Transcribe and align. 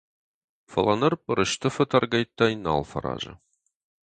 Фӕлӕ 0.69 0.95
ныр 0.99 1.13
пъырыстыфы 1.23 1.83
тӕргӕйттӕй 1.91 2.53
нал 2.63 2.81
фӕразы. 2.89 3.33